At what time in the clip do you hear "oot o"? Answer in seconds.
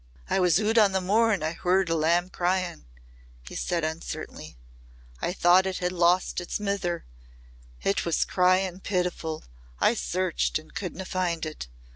0.59-0.87